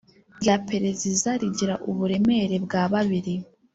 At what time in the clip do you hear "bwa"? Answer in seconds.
2.65-2.83